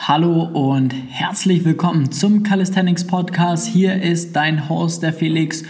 [0.00, 3.66] Hallo und herzlich willkommen zum Calisthenics Podcast.
[3.66, 5.64] Hier ist dein Host, der Felix,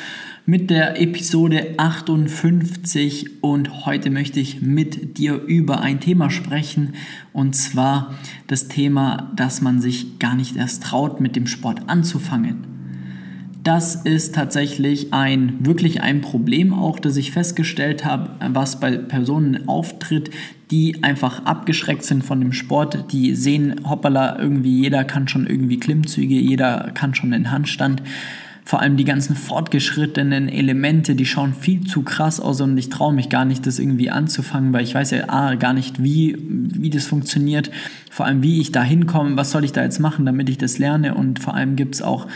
[0.45, 6.95] mit der Episode 58 und heute möchte ich mit dir über ein Thema sprechen
[7.33, 8.15] und zwar
[8.47, 12.67] das Thema, dass man sich gar nicht erst traut, mit dem Sport anzufangen.
[13.65, 19.69] Das ist tatsächlich ein wirklich ein Problem auch, das ich festgestellt habe, was bei Personen
[19.69, 20.31] auftritt,
[20.71, 25.79] die einfach abgeschreckt sind von dem Sport, die sehen, hoppala, irgendwie jeder kann schon irgendwie
[25.79, 28.03] Klimmzüge, jeder kann schon den Handstand.
[28.65, 33.15] Vor allem die ganzen fortgeschrittenen Elemente, die schauen viel zu krass aus und ich traue
[33.15, 36.91] mich gar nicht, das irgendwie anzufangen, weil ich weiß ja A, gar nicht, wie, wie
[36.91, 37.71] das funktioniert,
[38.11, 40.79] vor allem wie ich da hinkomme, was soll ich da jetzt machen, damit ich das
[40.79, 42.27] lerne und vor allem gibt es auch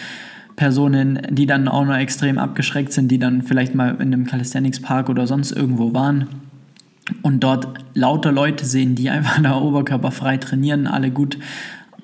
[0.57, 4.81] Personen, die dann auch noch extrem abgeschreckt sind, die dann vielleicht mal in einem Calisthenics
[4.81, 6.29] Park oder sonst irgendwo waren
[7.23, 11.39] und dort lauter Leute sehen, die einfach da oberkörperfrei trainieren, alle gut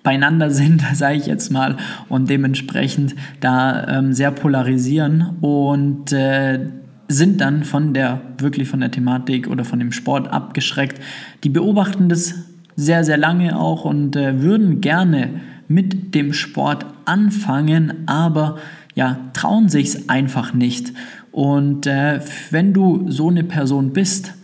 [0.02, 1.77] beieinander sind, sage ich jetzt mal,
[2.09, 6.60] und dementsprechend da ähm, sehr polarisieren und äh,
[7.09, 11.01] sind dann von der wirklich von der Thematik oder von dem Sport abgeschreckt.
[11.43, 12.35] Die beobachten das
[12.77, 18.59] sehr, sehr lange auch und äh, würden gerne mit dem Sport anfangen, aber
[18.95, 20.93] ja, trauen es einfach nicht.
[21.33, 24.35] Und äh, wenn du so eine Person bist,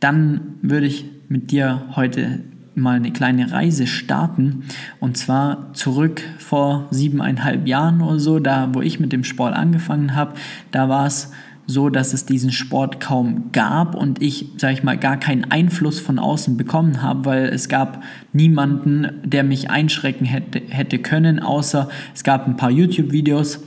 [0.00, 2.40] dann würde ich mit dir heute
[2.74, 4.64] mal eine kleine Reise starten.
[4.98, 10.14] Und zwar zurück vor siebeneinhalb Jahren oder so, da wo ich mit dem Sport angefangen
[10.14, 10.34] habe.
[10.70, 11.30] Da war es
[11.66, 16.00] so, dass es diesen Sport kaum gab und ich, sage ich mal, gar keinen Einfluss
[16.00, 21.88] von außen bekommen habe, weil es gab niemanden, der mich einschrecken hätte, hätte können, außer
[22.12, 23.60] es gab ein paar YouTube-Videos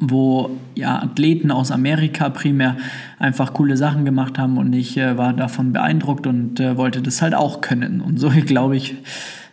[0.00, 2.76] wo ja, Athleten aus Amerika primär
[3.18, 7.22] einfach coole Sachen gemacht haben und ich äh, war davon beeindruckt und äh, wollte das
[7.22, 8.00] halt auch können.
[8.00, 8.96] Und so glaube ich,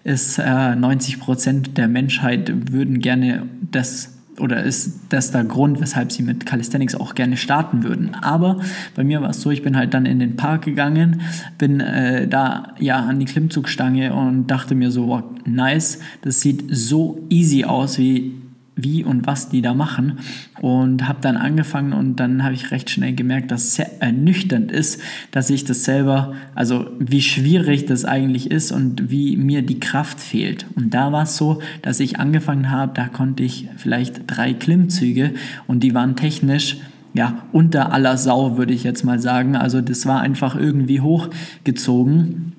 [0.03, 6.11] ist äh, 90 Prozent der Menschheit würden gerne das oder ist das der Grund, weshalb
[6.11, 8.15] sie mit Calisthenics auch gerne starten würden.
[8.15, 8.59] Aber
[8.93, 11.21] bei mir war es so, ich bin halt dann in den Park gegangen,
[11.57, 16.65] bin äh, da ja an die Klimmzugstange und dachte mir so, wow, nice, das sieht
[16.69, 18.33] so easy aus, wie
[18.75, 20.19] wie und was die da machen
[20.61, 24.71] und habe dann angefangen und dann habe ich recht schnell gemerkt, dass es sehr ernüchternd
[24.71, 29.79] ist, dass ich das selber, also wie schwierig das eigentlich ist und wie mir die
[29.79, 30.65] Kraft fehlt.
[30.75, 35.31] Und da war es so, dass ich angefangen habe, da konnte ich vielleicht drei Klimmzüge
[35.67, 36.77] und die waren technisch
[37.13, 39.55] ja unter aller Sau, würde ich jetzt mal sagen.
[39.55, 42.54] Also das war einfach irgendwie hochgezogen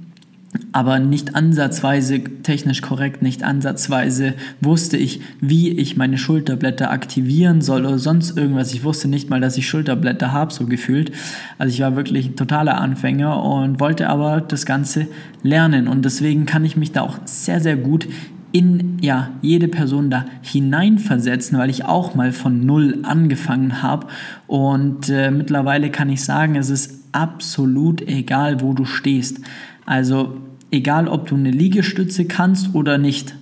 [0.77, 7.87] aber nicht ansatzweise technisch korrekt, nicht ansatzweise wusste ich, wie ich meine Schulterblätter aktivieren soll
[7.87, 8.75] oder sonst irgendwas.
[8.75, 11.13] Ich wusste nicht mal, dass ich Schulterblätter habe, so gefühlt.
[11.57, 15.07] Also ich war wirklich ein totaler Anfänger und wollte aber das Ganze
[15.43, 18.07] lernen und deswegen kann ich mich da auch sehr, sehr gut
[18.53, 24.09] in ja, jede Person da hineinversetzen, weil ich auch mal von null angefangen habe.
[24.47, 29.41] Und äh, mittlerweile kann ich sagen, es ist absolut egal, wo du stehst.
[29.87, 30.37] Also
[30.71, 33.35] egal, ob du eine Liegestütze kannst oder nicht,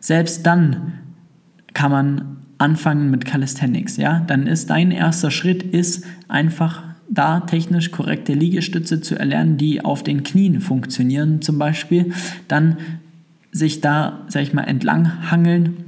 [0.00, 0.92] selbst dann
[1.74, 3.96] kann man anfangen mit Calisthenics.
[3.96, 4.20] Ja?
[4.26, 10.02] Dann ist dein erster Schritt ist einfach da technisch korrekte Liegestütze zu erlernen, die auf
[10.02, 12.12] den Knien funktionieren zum Beispiel.
[12.48, 12.76] Dann
[13.50, 15.87] sich da, sag ich mal, entlang hangeln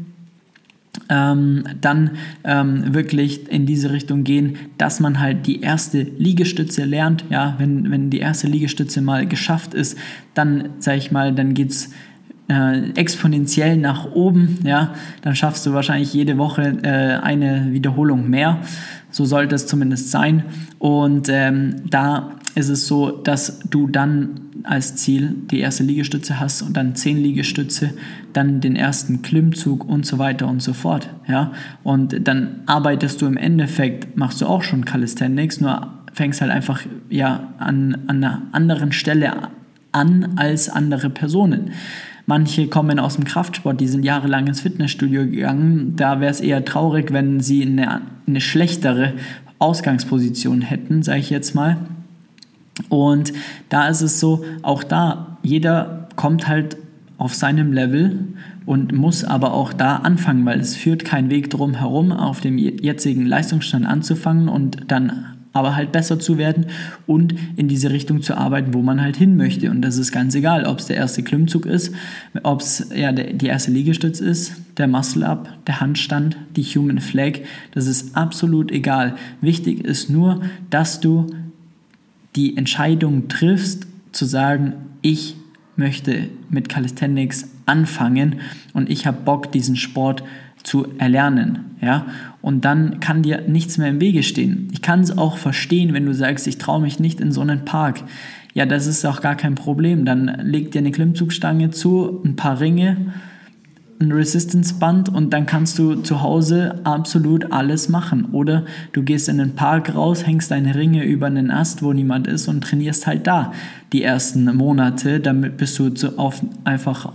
[1.08, 2.12] ähm, dann
[2.44, 7.24] ähm, wirklich in diese Richtung gehen, dass man halt die erste Liegestütze lernt.
[7.30, 9.98] Ja, wenn, wenn die erste Liegestütze mal geschafft ist,
[10.34, 11.90] dann, sag ich mal, dann geht es
[12.50, 14.58] äh, exponentiell nach oben.
[14.64, 18.58] Ja, dann schaffst du wahrscheinlich jede Woche äh, eine Wiederholung mehr.
[19.10, 20.44] So sollte es zumindest sein.
[20.78, 26.62] Und ähm, da ist es so, dass du dann als Ziel die erste Liegestütze hast
[26.62, 27.94] und dann zehn Liegestütze,
[28.32, 31.08] dann den ersten Klimmzug und so weiter und so fort.
[31.28, 31.52] Ja?
[31.84, 36.80] Und dann arbeitest du im Endeffekt, machst du auch schon Calisthenics, nur fängst halt einfach
[37.08, 39.32] ja, an, an einer anderen Stelle
[39.92, 41.72] an als andere Personen.
[42.30, 45.94] Manche kommen aus dem Kraftsport, die sind jahrelang ins Fitnessstudio gegangen.
[45.96, 49.14] Da wäre es eher traurig, wenn sie eine, eine schlechtere
[49.58, 51.78] Ausgangsposition hätten, sage ich jetzt mal.
[52.88, 53.32] Und
[53.68, 56.76] da ist es so, auch da, jeder kommt halt
[57.18, 58.28] auf seinem Level
[58.64, 62.58] und muss aber auch da anfangen, weil es führt kein Weg drum herum, auf dem
[62.58, 66.66] jetzigen Leistungsstand anzufangen und dann aber halt besser zu werden
[67.06, 69.70] und in diese Richtung zu arbeiten, wo man halt hin möchte.
[69.70, 71.92] Und das ist ganz egal, ob es der erste Klimmzug ist,
[72.42, 77.40] ob es ja, die erste Liegestütz ist, der Muscle-Up, der Handstand, die Human Flag.
[77.72, 79.16] Das ist absolut egal.
[79.40, 81.26] Wichtig ist nur, dass du
[82.36, 85.36] die Entscheidung triffst, zu sagen, ich
[85.76, 88.40] möchte mit Calisthenics anfangen
[88.72, 90.26] und ich habe Bock, diesen Sport zu
[90.98, 92.06] erlernen, ja,
[92.42, 94.68] und dann kann dir nichts mehr im Wege stehen.
[94.72, 97.64] Ich kann es auch verstehen, wenn du sagst, ich traue mich nicht in so einen
[97.64, 98.02] Park.
[98.54, 100.04] Ja, das ist auch gar kein Problem.
[100.04, 103.12] Dann leg dir eine Klimmzugstange zu, ein paar Ringe,
[104.00, 108.26] ein Resistance-Band und dann kannst du zu Hause absolut alles machen.
[108.32, 112.26] Oder du gehst in den Park raus, hängst deine Ringe über einen Ast, wo niemand
[112.26, 113.52] ist und trainierst halt da
[113.92, 117.12] die ersten Monate, damit bist du auf, einfach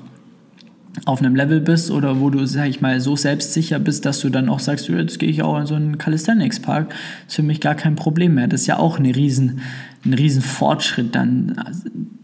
[1.04, 4.30] auf einem Level bist oder wo du, sag ich mal, so selbstsicher bist, dass du
[4.30, 6.94] dann auch sagst, jetzt gehe ich auch in so einen Calisthenics-Park,
[7.28, 8.48] ist für mich gar kein Problem mehr.
[8.48, 9.60] Das ist ja auch eine riesen,
[10.06, 11.56] ein riesen Fortschritt dann,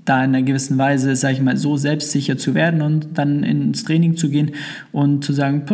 [0.05, 3.83] da in einer gewissen Weise, sag ich mal, so selbstsicher zu werden und dann ins
[3.83, 4.51] Training zu gehen
[4.91, 5.65] und zu sagen,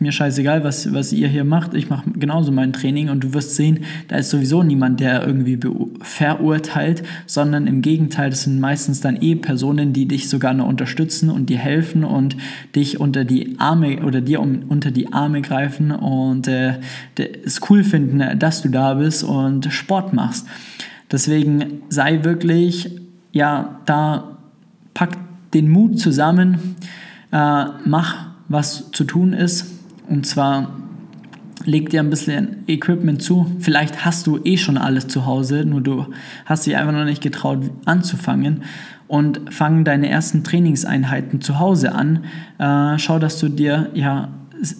[0.00, 3.54] mir scheißegal, was, was ihr hier macht, ich mache genauso mein Training und du wirst
[3.54, 5.58] sehen, da ist sowieso niemand, der irgendwie
[6.02, 11.30] verurteilt, sondern im Gegenteil, das sind meistens dann eh Personen, die dich sogar noch unterstützen
[11.30, 12.36] und dir helfen und
[12.74, 16.74] dich unter die Arme oder dir um, unter die Arme greifen und äh,
[17.44, 20.46] es cool finden, dass du da bist und Sport machst.
[21.10, 22.90] Deswegen sei wirklich,
[23.32, 24.38] ja, da
[24.92, 25.16] pack
[25.54, 26.76] den Mut zusammen,
[27.32, 29.76] äh, mach, was zu tun ist
[30.08, 30.70] und zwar
[31.64, 33.46] leg dir ein bisschen Equipment zu.
[33.58, 36.06] Vielleicht hast du eh schon alles zu Hause, nur du
[36.44, 38.62] hast dich einfach noch nicht getraut anzufangen.
[39.08, 42.24] Und fang deine ersten Trainingseinheiten zu Hause an.
[42.58, 44.30] Äh, schau, dass du dir ja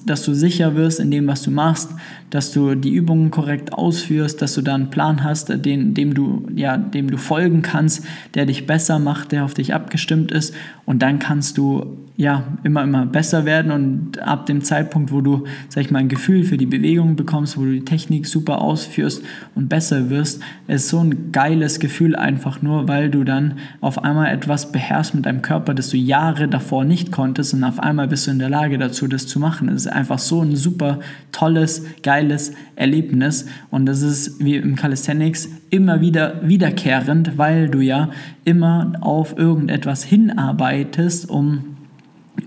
[0.05, 1.91] dass du sicher wirst in dem, was du machst,
[2.31, 6.47] dass du die Übungen korrekt ausführst, dass du da einen Plan hast, den, dem, du,
[6.55, 10.55] ja, dem du folgen kannst, der dich besser macht, der auf dich abgestimmt ist.
[10.85, 13.71] Und dann kannst du ja immer, immer besser werden.
[13.71, 17.57] Und ab dem Zeitpunkt, wo du, sag ich mal, ein Gefühl für die Bewegung bekommst,
[17.57, 19.23] wo du die Technik super ausführst
[19.55, 24.33] und besser wirst, ist so ein geiles Gefühl einfach nur, weil du dann auf einmal
[24.33, 28.27] etwas beherrschst mit deinem Körper, das du Jahre davor nicht konntest und auf einmal bist
[28.27, 29.69] du in der Lage dazu, das zu machen.
[29.69, 31.01] Es ist einfach so ein super
[31.33, 31.85] tolles,
[32.17, 33.47] geiles Erlebnis.
[33.71, 38.11] Und das ist wie im Calisthenics immer wieder wiederkehrend, weil du ja
[38.45, 41.76] immer auf irgendetwas hinarbeitest, um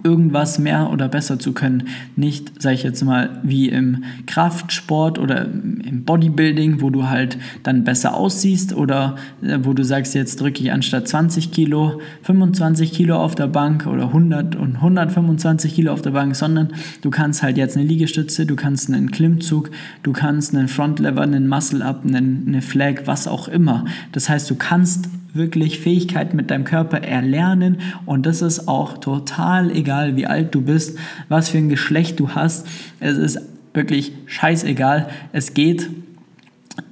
[0.04, 1.88] irgendwas mehr oder besser zu können.
[2.16, 7.84] Nicht, sage ich jetzt mal, wie im Kraftsport oder im Bodybuilding, wo du halt dann
[7.84, 13.18] besser aussiehst oder äh, wo du sagst, jetzt drücke ich anstatt 20 Kilo 25 Kilo
[13.18, 16.70] auf der Bank oder 100 und 125 Kilo auf der Bank, sondern
[17.02, 19.72] du kannst halt jetzt eine Liegestütze, du kannst einen Klimmzug,
[20.04, 23.86] du kannst einen Frontlever, einen Muscle-Up, eine Flag, was auch immer.
[24.12, 29.72] Das heißt, du kannst wirklich Fähigkeiten mit deinem Körper erlernen und das ist auch total
[29.72, 30.98] egal, wie alt du bist,
[31.28, 32.68] was für ein Geschlecht du hast.
[33.00, 33.40] Es ist
[33.74, 35.10] wirklich scheißegal.
[35.32, 35.90] Es geht.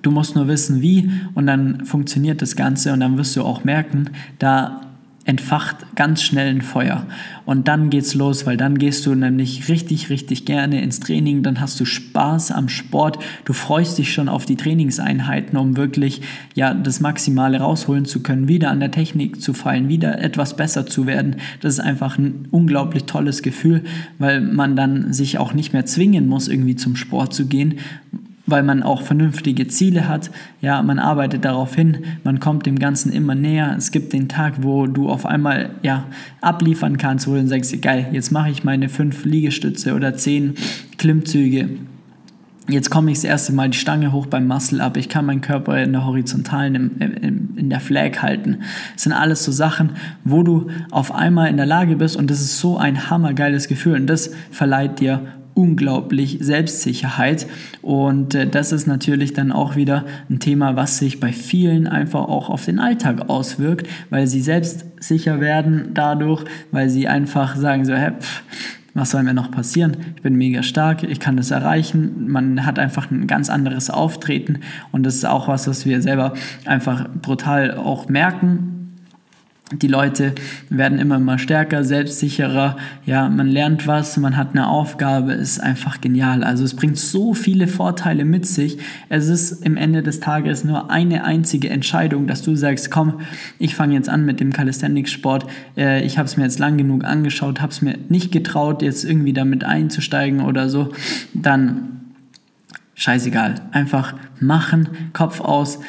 [0.01, 3.63] Du musst nur wissen, wie und dann funktioniert das Ganze und dann wirst du auch
[3.63, 4.86] merken, da
[5.27, 7.05] entfacht ganz schnell ein Feuer.
[7.45, 11.59] Und dann geht's los, weil dann gehst du nämlich richtig, richtig gerne ins Training, dann
[11.59, 16.21] hast du Spaß am Sport, du freust dich schon auf die Trainingseinheiten, um wirklich
[16.55, 20.85] ja das Maximale rausholen zu können, wieder an der Technik zu fallen, wieder etwas besser
[20.85, 21.35] zu werden.
[21.59, 23.83] Das ist einfach ein unglaublich tolles Gefühl,
[24.19, 27.79] weil man dann sich auch nicht mehr zwingen muss, irgendwie zum Sport zu gehen,
[28.47, 30.31] weil man auch vernünftige Ziele hat.
[30.61, 33.75] Ja, man arbeitet darauf hin, man kommt dem Ganzen immer näher.
[33.77, 36.05] Es gibt den Tag, wo du auf einmal ja,
[36.41, 40.55] abliefern kannst, wo du dann sagst, geil, jetzt mache ich meine fünf Liegestütze oder zehn
[40.97, 41.69] Klimmzüge.
[42.69, 44.97] Jetzt komme ich das erste Mal die Stange hoch beim Muscle Up.
[44.97, 48.57] Ich kann meinen Körper in der horizontalen, in, in der Flag halten.
[48.93, 49.91] Das sind alles so Sachen,
[50.25, 53.95] wo du auf einmal in der Lage bist und das ist so ein hammergeiles Gefühl
[53.95, 55.21] und das verleiht dir
[55.57, 57.47] unglaublich Selbstsicherheit.
[57.81, 62.21] Und äh, das ist natürlich dann auch wieder ein Thema, was sich bei vielen einfach
[62.21, 67.93] auch auf den Alltag auswirkt, weil sie selbstsicher werden dadurch, weil sie einfach sagen so,
[67.93, 68.43] hey, pff,
[68.93, 69.97] was soll mir noch passieren?
[70.15, 72.29] Ich bin mega stark, ich kann das erreichen.
[72.29, 74.59] Man hat einfach ein ganz anderes Auftreten
[74.91, 76.33] und das ist auch was, was wir selber
[76.65, 78.76] einfach brutal auch merken
[79.73, 80.33] die Leute
[80.69, 82.77] werden immer mal stärker, selbstsicherer.
[83.05, 86.43] Ja, man lernt was, man hat eine Aufgabe, ist einfach genial.
[86.45, 88.77] Also es bringt so viele Vorteile mit sich.
[89.09, 93.19] Es ist im Ende des Tages nur eine einzige Entscheidung, dass du sagst, komm,
[93.59, 95.47] ich fange jetzt an mit dem Calisthenics-Sport.
[95.75, 99.03] Äh, ich habe es mir jetzt lang genug angeschaut, habe es mir nicht getraut, jetzt
[99.03, 100.93] irgendwie damit einzusteigen oder so.
[101.33, 101.96] Dann
[102.97, 103.55] scheißegal.
[103.71, 105.79] Einfach machen, Kopf aus.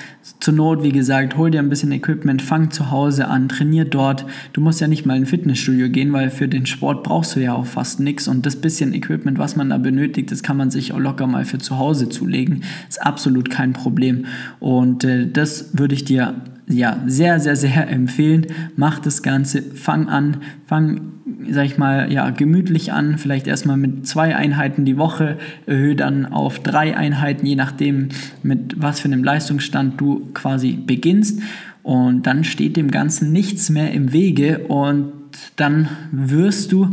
[0.41, 4.27] Zur Not, wie gesagt, hol dir ein bisschen Equipment, fang zu Hause an, trainier dort.
[4.53, 7.41] Du musst ja nicht mal in ein Fitnessstudio gehen, weil für den Sport brauchst du
[7.41, 8.29] ja auch fast nichts.
[8.29, 11.47] Und das bisschen Equipment, was man da benötigt, das kann man sich auch locker mal
[11.47, 12.63] für zu Hause zulegen.
[12.89, 14.27] Ist absolut kein Problem.
[14.61, 16.35] Und äh, das würde ich dir
[16.69, 18.47] ja sehr, sehr, sehr empfehlen.
[18.77, 21.18] Mach das Ganze, fang an, fang
[21.51, 26.27] sag ich mal, ja, gemütlich an, vielleicht erstmal mit zwei Einheiten die Woche, erhöhe dann
[26.27, 28.09] auf drei Einheiten, je nachdem,
[28.43, 31.41] mit was für einem Leistungsstand du quasi beginnst.
[31.83, 35.13] Und dann steht dem Ganzen nichts mehr im Wege und
[35.57, 36.91] dann wirst du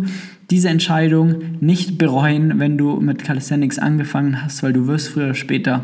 [0.52, 5.34] diese Entscheidung nicht bereuen, wenn du mit Calisthenics angefangen hast, weil du wirst früher oder
[5.34, 5.84] später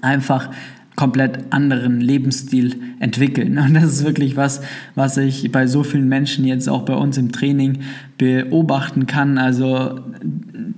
[0.00, 0.50] einfach
[0.96, 3.58] komplett anderen Lebensstil entwickeln.
[3.58, 4.60] Und das ist wirklich was,
[4.94, 7.80] was ich bei so vielen Menschen jetzt auch bei uns im Training
[8.16, 9.38] beobachten kann.
[9.38, 10.00] Also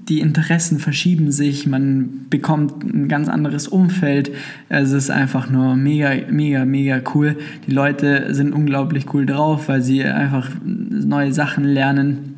[0.08, 4.30] die Interessen verschieben sich, man bekommt ein ganz anderes Umfeld.
[4.68, 7.36] Es ist einfach nur mega, mega, mega cool.
[7.66, 12.35] Die Leute sind unglaublich cool drauf, weil sie einfach neue Sachen lernen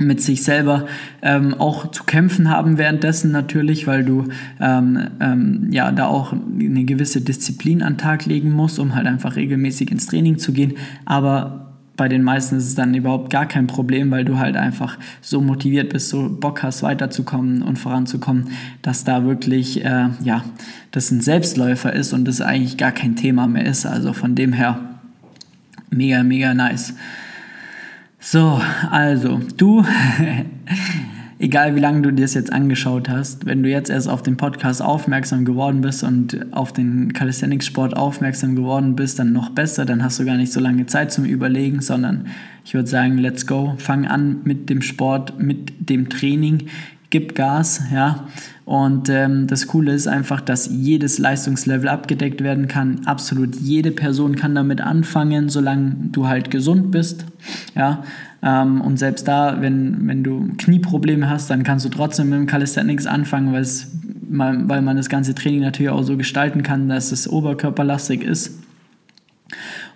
[0.00, 0.86] mit sich selber
[1.22, 4.24] ähm, auch zu kämpfen haben währenddessen natürlich, weil du
[4.60, 9.36] ähm, ähm, ja da auch eine gewisse Disziplin an Tag legen musst, um halt einfach
[9.36, 10.74] regelmäßig ins Training zu gehen.
[11.04, 11.64] Aber
[11.96, 15.40] bei den meisten ist es dann überhaupt gar kein Problem, weil du halt einfach so
[15.40, 18.48] motiviert bist, so Bock hast, weiterzukommen und voranzukommen,
[18.82, 20.44] dass da wirklich, äh, ja,
[20.90, 23.86] das ein Selbstläufer ist und das eigentlich gar kein Thema mehr ist.
[23.86, 24.80] Also von dem her
[25.90, 26.94] mega, mega nice.
[28.26, 28.58] So,
[28.90, 29.84] also du,
[31.38, 34.38] egal wie lange du dir das jetzt angeschaut hast, wenn du jetzt erst auf den
[34.38, 40.02] Podcast aufmerksam geworden bist und auf den Calisthenics-Sport aufmerksam geworden bist, dann noch besser, dann
[40.02, 42.28] hast du gar nicht so lange Zeit zum Überlegen, sondern
[42.64, 46.68] ich würde sagen, let's go, fang an mit dem Sport, mit dem Training,
[47.14, 48.26] gib Gas, ja.
[48.64, 53.02] Und ähm, das Coole ist einfach, dass jedes Leistungslevel abgedeckt werden kann.
[53.04, 57.24] Absolut jede Person kann damit anfangen, solange du halt gesund bist,
[57.76, 58.02] ja.
[58.42, 62.46] Ähm, und selbst da, wenn, wenn du Knieprobleme hast, dann kannst du trotzdem mit dem
[62.46, 63.92] Calisthenics anfangen, weil, es,
[64.28, 68.58] weil man das ganze Training natürlich auch so gestalten kann, dass es oberkörperlastig ist.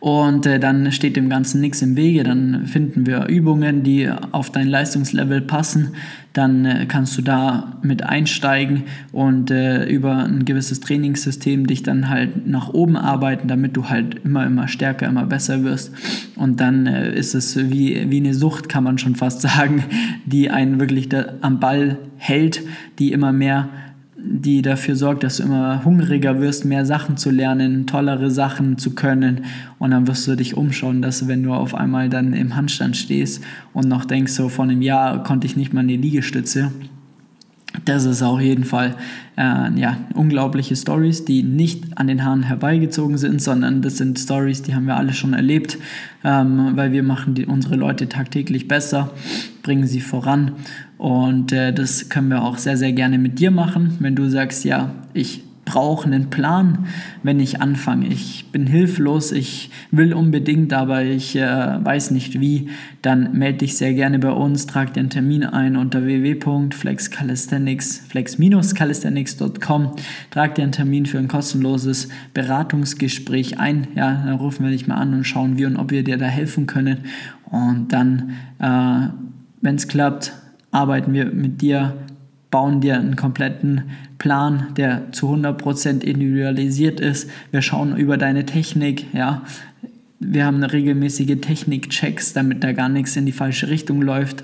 [0.00, 2.22] Und äh, dann steht dem Ganzen nichts im Wege.
[2.22, 5.94] Dann finden wir Übungen, die auf dein Leistungslevel passen.
[6.32, 12.08] Dann äh, kannst du da mit einsteigen und äh, über ein gewisses Trainingssystem dich dann
[12.08, 15.92] halt nach oben arbeiten, damit du halt immer, immer stärker, immer besser wirst.
[16.36, 19.82] Und dann äh, ist es wie, wie eine Sucht, kann man schon fast sagen,
[20.26, 22.62] die einen wirklich da am Ball hält,
[23.00, 23.68] die immer mehr
[24.20, 28.94] die dafür sorgt, dass du immer hungriger wirst, mehr Sachen zu lernen, tollere Sachen zu
[28.94, 29.44] können.
[29.78, 33.42] Und dann wirst du dich umschauen, dass wenn du auf einmal dann im Handstand stehst
[33.72, 36.72] und noch denkst, so vor einem Jahr konnte ich nicht mal eine Liegestütze.
[37.88, 38.96] Das ist auf jeden Fall
[39.38, 44.60] äh, ja, unglaubliche Stories, die nicht an den Haaren herbeigezogen sind, sondern das sind Stories,
[44.60, 45.78] die haben wir alle schon erlebt,
[46.22, 49.10] ähm, weil wir machen die, unsere Leute tagtäglich besser,
[49.62, 50.52] bringen sie voran.
[50.98, 54.66] Und äh, das können wir auch sehr, sehr gerne mit dir machen, wenn du sagst,
[54.66, 56.86] ja, ich brauche einen Plan,
[57.22, 58.06] wenn ich anfange.
[58.06, 62.70] Ich bin hilflos, ich will unbedingt, aber ich äh, weiß nicht wie.
[63.02, 69.92] Dann melde dich sehr gerne bei uns, trag einen Termin ein unter www.flexcalisthenics, flex-calisthenics.com.
[70.30, 73.88] Trag dir einen Termin für ein kostenloses Beratungsgespräch ein.
[73.94, 76.24] Ja, dann rufen wir dich mal an und schauen, wie und ob wir dir da
[76.26, 77.00] helfen können.
[77.44, 79.08] Und dann, äh,
[79.60, 80.32] wenn es klappt,
[80.70, 81.92] arbeiten wir mit dir,
[82.50, 87.30] bauen dir einen kompletten Plan, der zu 100% individualisiert ist.
[87.50, 89.42] Wir schauen über deine Technik, ja.
[90.20, 94.42] Wir haben regelmäßige Technik-Checks, damit da gar nichts in die falsche Richtung läuft.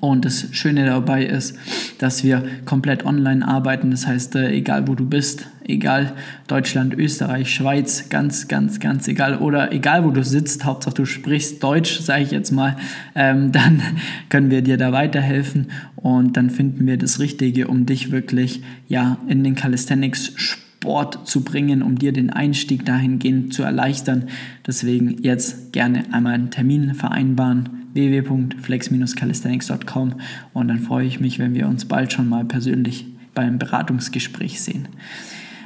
[0.00, 1.56] Und das Schöne dabei ist,
[1.98, 3.90] dass wir komplett online arbeiten.
[3.90, 6.12] Das heißt, äh, egal wo du bist, egal
[6.46, 9.38] Deutschland, Österreich, Schweiz, ganz, ganz, ganz egal.
[9.38, 12.76] Oder egal wo du sitzt, Hauptsache du sprichst Deutsch, sage ich jetzt mal,
[13.14, 13.82] ähm, dann
[14.28, 19.18] können wir dir da weiterhelfen und dann finden wir das Richtige, um dich wirklich ja,
[19.28, 24.24] in den Calisthenics Sport zu bringen, um dir den Einstieg dahingehend zu erleichtern.
[24.66, 30.14] Deswegen jetzt gerne einmal einen Termin vereinbaren www.flex-calisthenics.com
[30.52, 34.88] und dann freue ich mich, wenn wir uns bald schon mal persönlich beim Beratungsgespräch sehen.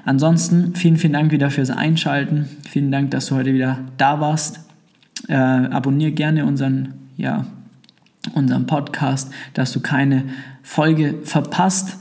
[0.05, 2.49] Ansonsten vielen, vielen Dank wieder fürs Einschalten.
[2.71, 4.61] Vielen Dank, dass du heute wieder da warst.
[5.29, 7.45] Äh, abonniere gerne unseren, ja,
[8.35, 10.25] unseren Podcast, dass du keine
[10.63, 11.99] Folge verpasst.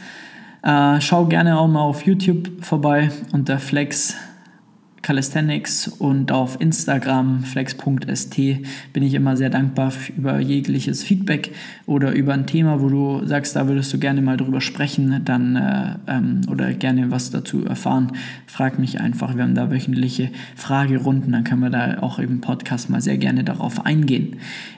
[0.62, 4.16] Äh, schau gerne auch mal auf YouTube vorbei unter Flex
[5.06, 8.38] Calisthenics und auf Instagram flex.st
[8.92, 11.52] bin ich immer sehr dankbar über jegliches Feedback
[11.86, 15.58] oder über ein Thema, wo du sagst, da würdest du gerne mal drüber sprechen, dann
[15.58, 18.14] äh, ähm, oder gerne was dazu erfahren.
[18.48, 22.90] Frag mich einfach, wir haben da wöchentliche Fragerunden, dann können wir da auch im Podcast
[22.90, 24.38] mal sehr gerne darauf eingehen.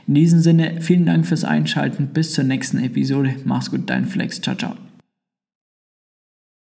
[0.09, 3.35] In diesem Sinne, vielen Dank fürs Einschalten, bis zur nächsten Episode.
[3.45, 4.86] Mach's gut, dein Flex, ciao, ciao.